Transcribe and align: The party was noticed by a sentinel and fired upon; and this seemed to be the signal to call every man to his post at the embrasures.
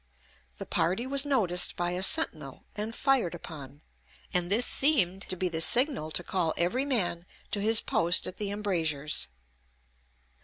The 0.57 0.65
party 0.65 1.05
was 1.05 1.27
noticed 1.27 1.75
by 1.75 1.91
a 1.91 2.01
sentinel 2.01 2.65
and 2.75 2.95
fired 2.95 3.35
upon; 3.35 3.81
and 4.33 4.49
this 4.49 4.65
seemed 4.65 5.21
to 5.29 5.35
be 5.35 5.47
the 5.47 5.61
signal 5.61 6.09
to 6.17 6.23
call 6.23 6.55
every 6.57 6.85
man 6.85 7.27
to 7.51 7.61
his 7.61 7.81
post 7.81 8.25
at 8.25 8.37
the 8.37 8.49
embrasures. 8.49 9.27